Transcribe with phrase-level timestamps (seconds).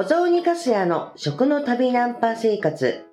[0.00, 3.04] お雑煮かすやの食の旅ナンパ生活。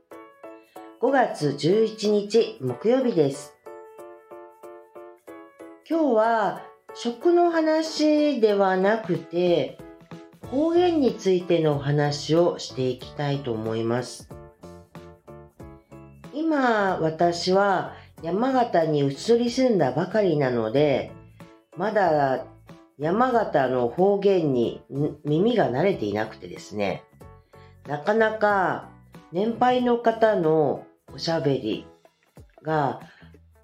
[1.02, 3.58] 5月11日木曜日です。
[5.90, 6.62] 今日は
[6.94, 9.78] 食の話ではなくて
[10.50, 14.30] 方言についてのお話をしていきたいと思います。
[16.34, 21.12] 今私は山形に移り住んだばかりなので
[21.76, 22.46] まだ
[23.00, 24.82] 山形の方言に
[25.24, 27.04] 耳が慣れていなくてですね、
[27.88, 28.90] なかなか
[29.32, 31.86] 年配の方のおしゃべり
[32.64, 33.00] が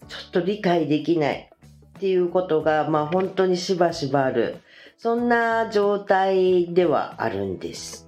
[0.07, 1.49] ちょっと理解できない
[1.97, 4.57] っていうことが、まあ本当にしばしばある。
[4.97, 8.07] そんな状態ではあるんです。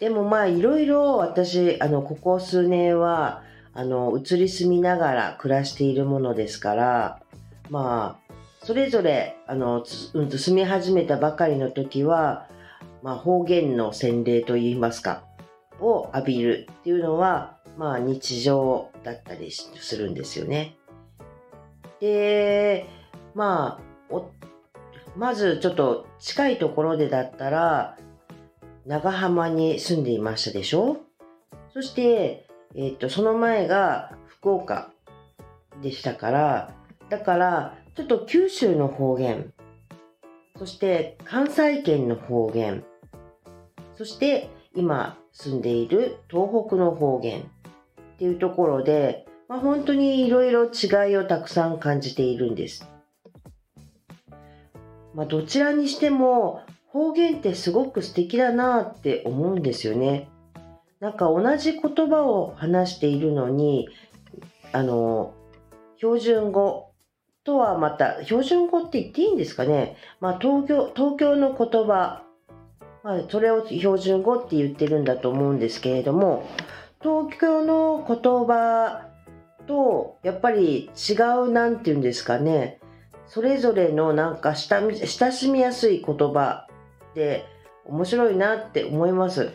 [0.00, 7.20] でもまあいろいろ私、あの、ここ数年は、あの、移り住みながら暮らしているものですから、
[7.70, 8.23] まあ、
[8.64, 12.48] それぞれあの、うん、住み始めたばかりの時は、
[13.02, 15.22] まあ、方言の洗礼といいますか
[15.80, 20.76] を浴びるっていうのは、まあ、日常だったりするんですよね。
[22.00, 22.86] で
[23.34, 24.20] まあ
[25.14, 27.98] まずちょっと近いところでだったら
[28.86, 30.96] 長浜に住んでいましたでしょ？
[31.72, 34.90] そして、えっ、とその前が福岡
[35.82, 36.74] でしたから
[37.10, 39.52] だからちょっと九州の方言、
[40.58, 42.84] そして関西圏の方言、
[43.96, 47.44] そして今住んでいる東北の方言っ
[48.18, 52.88] ていうところで、まあ、本当にいろいろ違いをたくさん感じているんです。
[55.14, 60.28] まあ、どちらにしても方言ってすごく素敵だなって思うんですよね。
[60.98, 63.88] なんか同じ言葉を話しているのに、
[64.72, 65.34] あの、
[65.98, 66.93] 標準語
[67.44, 69.96] とはまた、標準語って言っていいんですかね？
[70.20, 72.22] まあ、東京、東京の言葉、
[73.02, 76.48] まあ、それを標準語って言ってるんだと思うんですけれども、
[77.02, 78.16] 東京の言
[78.46, 79.08] 葉
[79.66, 82.80] と、やっぱり違う、なんて言うんですかね？
[83.26, 86.66] それぞれのなんか親しみやすい言葉
[87.10, 87.46] って
[87.86, 89.50] 面白いなって思います。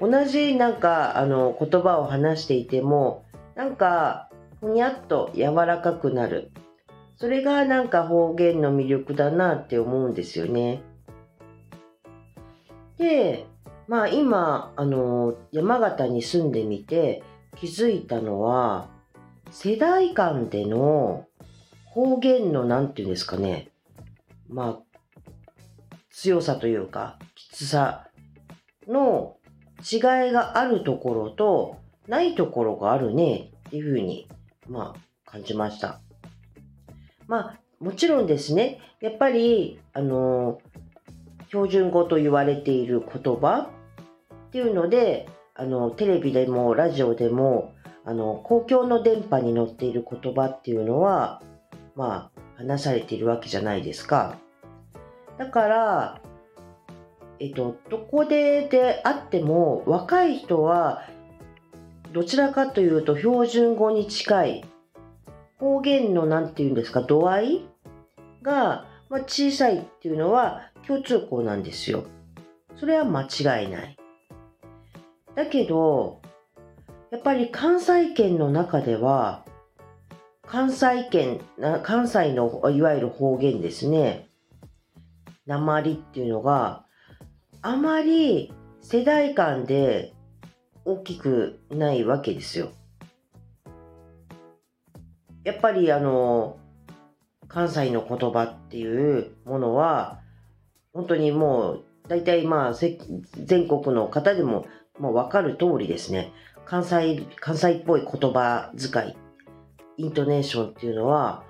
[0.00, 4.28] 同じなんかあの言葉を話していても、なんか
[4.60, 6.50] ふにゃっと柔らかくなる。
[7.16, 10.82] それがなんか方言の魅力だなって思うんですよね。
[12.98, 13.46] で、
[13.88, 17.22] まあ今、あの、山形に住んでみて
[17.56, 18.88] 気づいたのは、
[19.50, 21.26] 世代間での
[21.86, 23.70] 方言のなんていうんですかね、
[24.48, 25.26] まあ、
[26.10, 28.08] 強さというか、きつさ
[28.86, 29.36] の
[29.80, 30.00] 違い
[30.32, 34.28] があるところとないところがあるねっていうふうに、
[34.68, 36.01] まあ、感じました。
[37.32, 40.60] まあ、もちろんですね、やっぱり、あの、
[41.48, 43.70] 標準語と言われている言葉
[44.48, 47.72] っていうので、あの、テレビでもラジオでも、
[48.04, 51.40] あの、公共の電波に乗っている言葉っていうのは、
[51.96, 54.36] まあ、話されているわけじゃないですか。
[55.38, 56.20] だから、
[57.40, 61.08] えっと、どこでであっても、若い人は、
[62.12, 64.64] どちらかというと標準語に近い
[65.62, 67.68] 方言の何て言うんですか、度合い
[68.42, 72.02] が、まあ、小さいっていうのは共通項なんですよ。
[72.74, 73.96] それは間違いない。
[75.36, 76.20] だけど、
[77.12, 79.44] やっぱり関西圏の中では、
[80.48, 81.40] 関西圏、
[81.84, 84.30] 関西のいわゆる方言ですね。
[85.46, 86.84] 鉛っていうのが
[87.60, 90.12] あまり世代間で
[90.84, 92.72] 大きくないわけですよ。
[95.44, 96.58] やっぱりあの、
[97.48, 100.20] 関西の言葉っていうものは、
[100.92, 104.66] 本当にもう、大体まあ、全国の方でも、
[104.98, 106.32] もう分かる通りですね。
[106.64, 109.16] 関西、関西っぽい言葉遣い、
[109.96, 111.44] イントネーションっていうのは、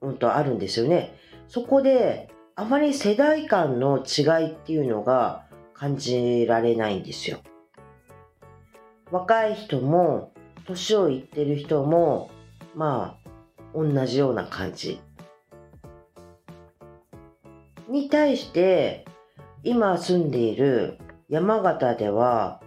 [0.00, 1.16] 本当あるんですよね。
[1.48, 5.44] そこで、あまり世代間の違いっていうのが
[5.74, 7.38] 感じられないんですよ。
[9.10, 10.32] 若い人も、
[10.66, 12.30] 年をいってる人も、
[12.76, 13.30] まあ、
[13.74, 15.00] 同じような感じ。
[17.88, 19.06] に対して、
[19.64, 20.98] 今住んでいる
[21.30, 22.60] 山形では、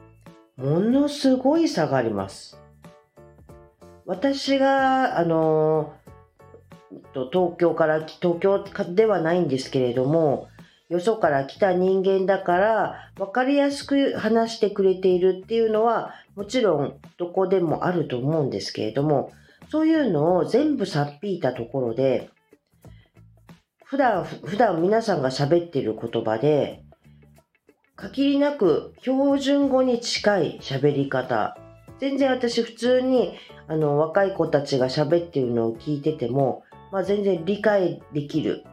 [0.57, 2.59] ものすごい差があります。
[4.07, 5.93] 私が、あの、
[7.13, 8.65] 東京から、東京
[8.95, 10.49] ではないんですけれども、
[10.89, 19.31] よそから来た人間だから分かりやすく話してくれているっていうのはもちろんどこでもあると思うんですけれども
[19.69, 22.29] そういうのを全部さっぴいたところで、
[23.85, 26.83] 普段、普段皆さんが喋っている言葉で、
[27.95, 31.57] 限りなく標準語に近い喋り方。
[31.99, 33.37] 全然私普通に
[33.67, 38.63] あの若い子たちが喋ってるのを聞いてても、まあ、全然理解できる。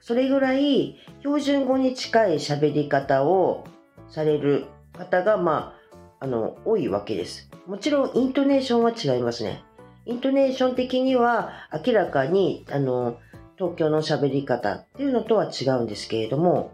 [0.00, 3.64] それぐらい標準語に近い喋り方を
[4.08, 5.74] される方が、ま
[6.20, 7.50] あ、あの、多いわけです。
[7.66, 9.62] もちろんイントネーションは違いますね。
[10.10, 11.52] イントネーション的には
[11.86, 13.20] 明らかに、あの、
[13.56, 16.72] 東京の喋り方っていうのとは違うんですけれども、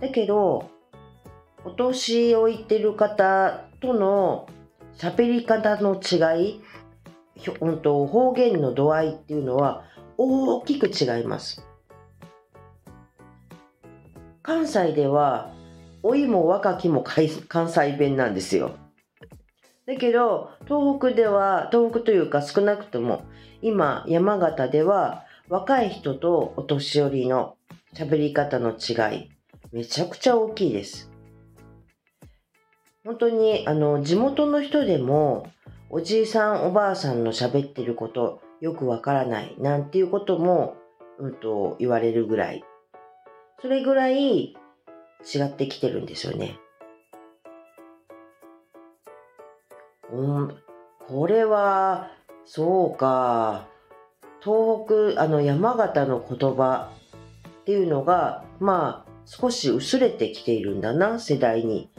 [0.00, 0.70] だけど、
[1.64, 4.48] お年をいってる方との
[4.96, 6.60] 喋り方の違い、
[7.58, 9.82] 本当方言の度合いっていうのは
[10.16, 11.66] 大きく違います。
[14.44, 15.52] 関西では
[16.04, 18.76] 老いも若きも関西弁なんですよ。
[19.86, 23.24] だけど東北では東北というか少なくとも
[23.62, 27.56] 今山形では若い人とお年寄りの
[27.94, 29.30] 喋り方の違い
[29.72, 31.10] めちゃくちゃ大きいです。
[33.04, 35.48] 本当にあの地元の人でも
[35.90, 40.76] おじいさんおばあさんの喋ってることよくわからないなんていうことも、
[41.18, 42.64] うんと言われるぐらい
[43.62, 44.56] それぐらい違
[45.44, 46.58] ってきてるんですよね。
[50.12, 50.56] うん、
[51.08, 52.10] これは、
[52.44, 53.66] そうか。
[54.40, 56.92] 東北、あの山形の言葉
[57.62, 61.90] っていうのが、まあ、少し薄れてきているんだな、世代に。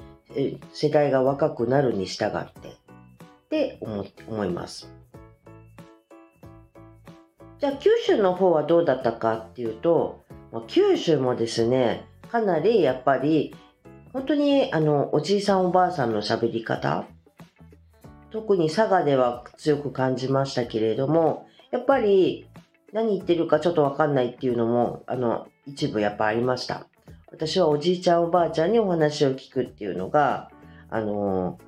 [0.73, 2.69] 世代が若くなるに従って。
[2.69, 4.91] って思思います。
[7.59, 10.23] じゃあ九州の方はどうだったかっていうと、
[10.67, 13.55] 九州もですね、かなりやっぱり、
[14.13, 17.05] 本当にあの、おじいさんおばあさんの喋り方、
[18.31, 22.47] 特に佐賀では強く感じましたけれども、やっぱり
[22.93, 26.87] 何言ってるかちょっとわかんないっていうのも、あの、一部やっぱありました。
[27.31, 30.49] 私はおじいちゃんおばあちゃんにお話を聞くっていうのが、
[30.89, 31.59] あの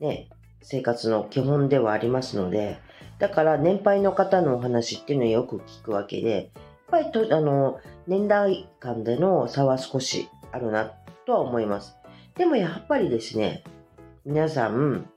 [0.00, 0.28] ね、
[0.62, 2.78] 生活の基本ではありますので、
[3.18, 10.92] だから年配の方のお話っていうのをよく聞くわけでやっ、ぱりとあの年代間での差は少しあるな
[11.26, 11.96] とは思います。
[12.34, 13.62] でもやっぱりですね、
[14.24, 15.08] 皆さん、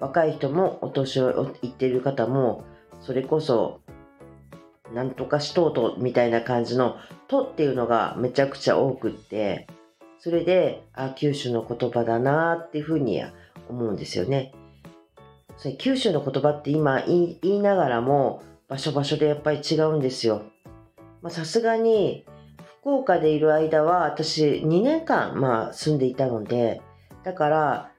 [0.00, 2.64] 若い人もお年をいっている方も、
[3.00, 3.80] それこそ、
[4.94, 6.96] なんとかしとうとみたいな感じの、
[7.28, 9.66] とっていうのがめちゃくちゃ多くって、
[10.18, 13.22] それで、あ、九州の言葉だなっていうふうに
[13.68, 14.52] 思うんですよね。
[15.56, 20.42] それ九州の言葉って今言いながらも、場所場所でやっぱり違うんですよ。
[21.30, 22.24] さすがに
[22.80, 26.80] 福岡でいる間は私2年間、まあ、住んでいたので
[27.24, 27.90] だから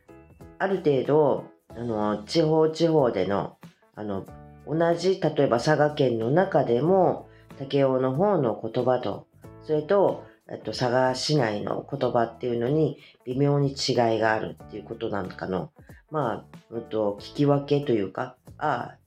[0.59, 1.45] ある程度
[1.77, 3.57] あの地方地方での
[3.95, 4.25] あの
[4.67, 7.29] 同じ例えば佐賀県の中でも
[7.59, 9.27] 武雄の方の言葉と
[9.61, 10.25] それと
[10.63, 15.71] と佐賀市内の言葉っていうのに微妙に違いがあるっていうことなんかの
[16.09, 18.97] まあ、うんと、聞き分けというかああ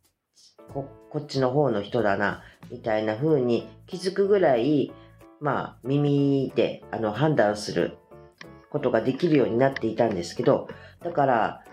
[0.72, 4.92] こっちの方の人だなみたいな風に気づくぐらい、
[5.40, 7.98] まあ、耳であの判断する
[8.70, 10.68] ことができるようになっていたんですけど、
[11.02, 11.64] だから、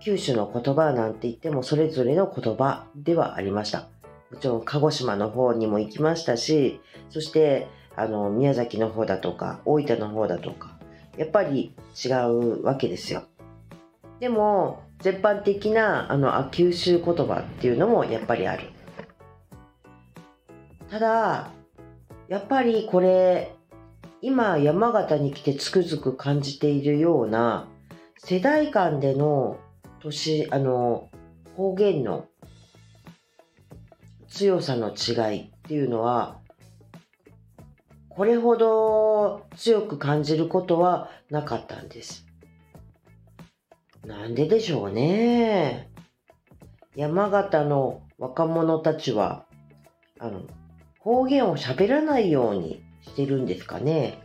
[0.00, 3.88] 九州の言葉なんて言ってもそれぞれの言葉ではありました。
[4.30, 10.76] もちろん鹿児島の方にも行きましたし、そしてあの宮崎の方だとか大分の方だとか、
[11.16, 11.74] やっぱり
[12.04, 13.22] 違うわけですよ。
[14.20, 18.68] でも全般的なあの九州言葉っていうのもやっぱりある。
[20.90, 21.50] ただ、
[22.28, 23.54] やっぱりこれ、
[24.22, 27.68] 今山形に来てつくづく感じているような
[28.18, 29.58] 世代間での
[30.06, 31.10] 年、あの、
[31.56, 32.26] 方言の
[34.28, 36.38] 強さの違いっていうのは、
[38.08, 42.26] これほど強く感じることはなかったんです。
[44.04, 45.90] なんででしょうね。
[46.94, 49.44] 山形の若者たちは、
[50.18, 50.42] あの、
[51.00, 54.18] 方言を喋らないようにしてるんですかね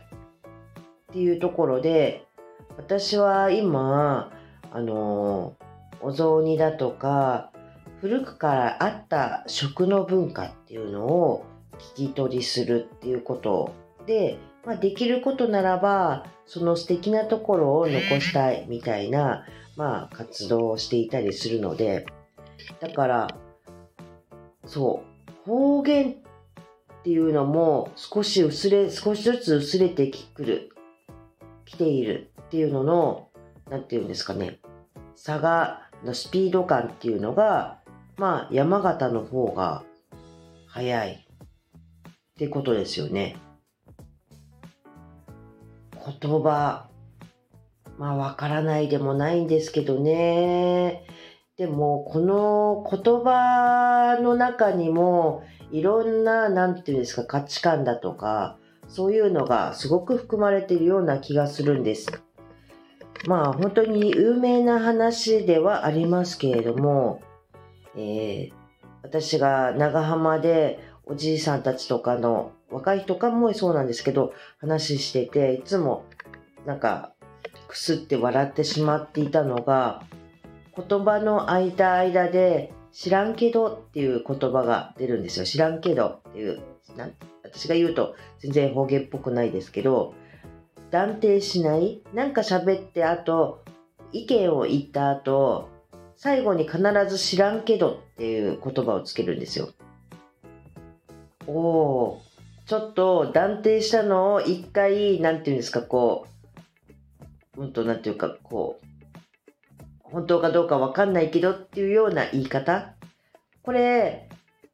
[1.10, 2.24] っていうところで
[2.76, 4.32] 私は今
[4.72, 5.54] あの
[6.02, 7.50] お雑煮だとか
[8.00, 11.46] 古くからあった食の文化っていうのを
[11.96, 13.74] 聞き取りするっていうこと
[14.06, 22.06] で、まあ、できることならばその素敵なところを残したいみたいな、まあ、活動をしていたりするので。
[22.80, 23.28] だから
[24.66, 25.02] そ
[25.46, 26.14] う方言っ
[27.02, 30.70] ていうのも少し薄れ、少しずつ薄れてくる、
[31.64, 33.28] 来ているっていうのの、
[33.68, 34.60] なんていうんですかね、
[35.16, 37.78] 差が、のスピード感っていうのが、
[38.16, 39.82] まあ山形の方が
[40.66, 43.36] 早いってことですよね。
[46.20, 46.88] 言葉、
[47.98, 51.04] まあわからないでもないんですけどね。
[51.56, 62.22] でもこの言葉の中にもいろんな、なんていうんですか、価値観だとか、そういうのがすごく含まれているような気がするんです。
[63.26, 67.20] まあ本当に有名な話ではありますけれども、
[67.96, 68.52] えー、
[69.02, 76.04] 私が長浜でおじいさんたちとかの若い人かもそうなんですけど話してていつも
[76.66, 77.12] なんか
[77.68, 80.02] くすって笑ってしまっていたのが
[80.76, 85.46] 言葉の間間で知らんけどっていう言葉が出るんですよ。
[85.46, 86.60] 知らんけどっていう
[87.42, 90.14] 私が言うと全然方言っぽくないですけど
[90.92, 93.64] 断定しないなんか喋ってあと
[94.12, 95.68] 意見を言った後
[96.16, 99.70] 最後に必ず知らんけどっていう言葉をつけるんですよ。
[101.48, 102.22] おお
[102.66, 106.26] ちょっと断定したのを一回、なんていうんですか、こ
[107.54, 108.86] う、本当なんていうか、こう、
[110.00, 112.94] 本当かどうかわかんないけどっていうような言い方。
[113.62, 114.28] これ、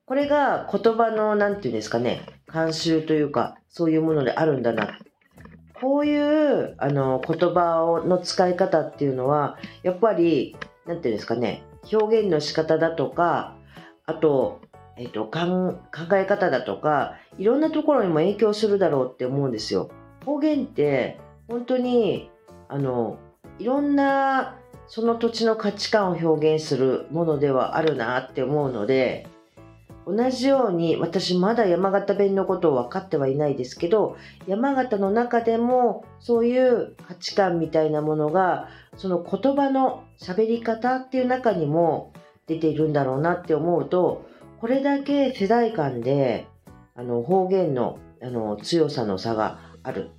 [0.05, 4.89] これが言葉の、なんていうんですかね、慣習というか、そういうものであるんだなっ。
[5.81, 10.57] こういう、あの、言葉をの使い方っていうのは、やっぱり、
[10.87, 13.57] なんていうんですかね、表現の仕方だとか、
[14.07, 14.61] あと、
[14.97, 15.81] えっと、考
[16.17, 19.91] え方だとか、いろんなところにも影響するだろうって思うんですよ。
[20.27, 22.31] 方言って、本当に、
[22.69, 23.19] あの、
[23.59, 24.57] いろんな、
[24.89, 29.29] その土地の価値観を表現するものではあるなって思うので、
[30.09, 42.15] 同じように私まだ山形弁のことを分かってはいないですけど山形の中でもそういう価値観みたいなものがその言葉の喋り方っていう中にも
[42.47, 44.27] 出ているんだろうなって思うと
[44.63, 46.47] これだけ世代間で
[46.97, 50.11] あの方言のあの強さの差がある。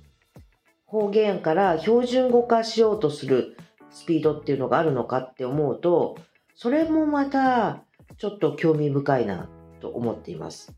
[0.86, 3.56] 方言から標準語化しようとする
[3.90, 6.16] スピードっていうのがあるのかって思うと
[6.54, 7.82] それもまた
[8.18, 9.48] ちょっと興味深いな。
[9.80, 10.74] と思っています。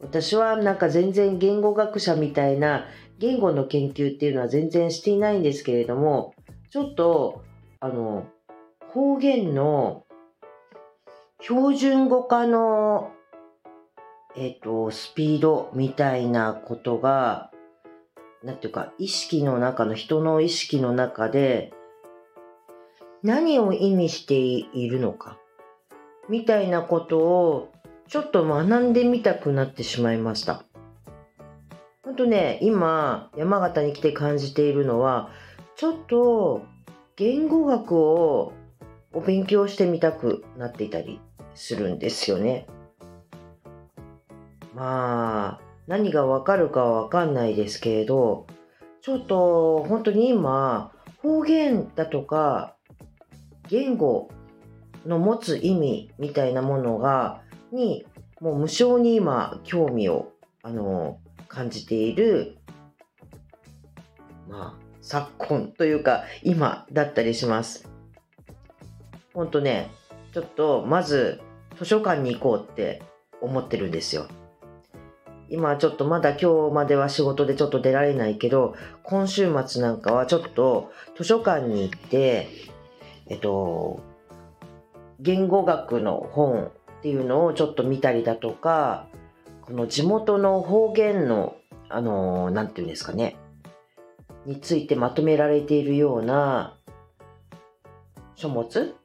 [0.00, 2.86] 私はなんか全然言語学者みたいな
[3.18, 6.34] 言語の研究っていうのは全然していないんですけれども、
[6.70, 7.44] ちょっと
[7.80, 8.26] あの
[8.92, 10.04] 方言の
[11.40, 13.12] 標準語化の
[14.38, 17.50] えっ、と、スピードみたいなことが、
[18.42, 21.72] なんていうか、意識の中の、人の意識の中で、
[23.22, 25.38] 何を意味しているのか、
[26.28, 27.72] みたいなことを
[28.08, 30.64] ちょっと学んでみたくなってしまいました。
[32.04, 35.30] ほんとね、今、山形に来て感じているのは、
[35.74, 36.62] ちょっと
[37.16, 38.52] 言語学を
[39.12, 41.20] お勉強してみたくなっていたり
[41.54, 42.66] するんですよね。
[44.74, 48.46] まあ、何がわかるかわかんないですけれど、
[49.00, 52.76] ちょっと本当に今、方言だとか、
[53.68, 54.28] 言語
[55.04, 57.42] の持つ意味みたいなものが
[57.72, 58.06] に
[58.40, 60.32] もう無償に今興味を
[60.62, 61.18] あの
[61.48, 62.58] 感じている、
[64.48, 67.88] まあ、昨今というか今だったりします。
[69.32, 69.90] ほんとね、
[70.32, 71.40] ちょっとまず
[71.78, 73.02] 図書館に行こうって
[73.40, 74.26] 思ってるんですよ。
[75.48, 82.48] 今ちょっとまだ今日までは仕事でちょっと出られないけど、今週末なんかはちょっと図書館に行って、
[83.28, 84.00] えっと、
[85.20, 86.72] 言語学の本
[87.06, 89.06] っていうのをちょっと見たりだとか、
[89.62, 91.54] この地元の方言の、
[91.88, 93.36] あの、なんていうんですかね、
[94.44, 96.76] についてまとめられているような
[98.34, 98.96] 書物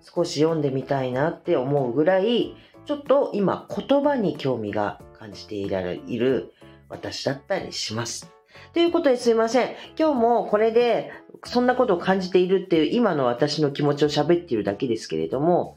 [0.00, 6.54] 少し読んでみたいなって思うぐらい、ちょっと今言葉に興味が感じていられる
[6.88, 8.32] 私だったりします。
[8.72, 9.74] ということですいません。
[9.98, 11.12] 今日もこれで
[11.44, 15.76] そんなことを感じているっていう今の私の気持ちを喋っているだけですけれども、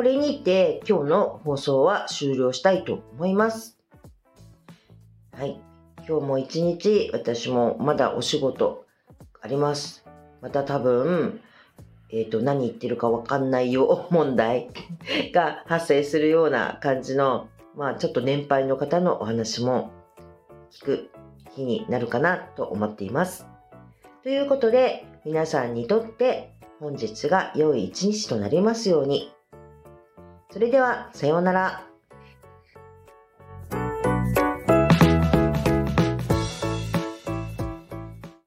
[0.00, 3.78] これにて今日の放送は終了したいと思います。
[5.36, 5.60] はい。
[6.08, 8.86] 今日も一日私もまだお仕事
[9.42, 10.06] あります。
[10.40, 11.42] また多分、
[12.08, 14.70] えっ、ー、と、何言ってるかわかんないよ問題
[15.34, 19.90] が発生するような感じの、まあちょっと年配の方のお話も
[20.70, 21.10] 聞く
[21.50, 23.46] 日になるかなと思っています。
[24.22, 29.30] ということで、皆さんにとって本日が良い一日となりますように。
[30.50, 31.89] それでは、さようなら。